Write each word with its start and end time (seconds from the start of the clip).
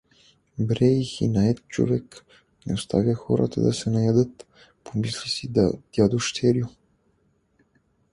„Брей, 0.57 1.03
хинает 1.03 1.67
човек, 1.67 2.25
не 2.65 2.73
оставя 2.73 3.13
хората 3.13 3.61
да 3.61 3.73
се 3.73 3.89
наядат“— 3.89 4.45
помисли 4.83 5.29
си 5.29 5.51
дядо 5.97 6.19
Щерю. 6.19 6.67